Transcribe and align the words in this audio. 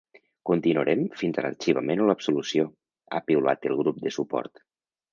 Continuarem 0.49 1.03
fins 1.19 1.37
a 1.37 1.43
l’arxivament 1.47 2.03
o 2.05 2.09
l’absolució, 2.09 2.67
ha 3.19 3.23
piulat 3.31 3.73
el 3.73 3.81
grup 3.85 4.05
de 4.09 4.19
suport. 4.21 4.69